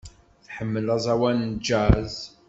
Tḥemmel 0.45 0.87
aẓawan 0.95 1.39
n 1.49 1.53
jazz. 1.65 2.13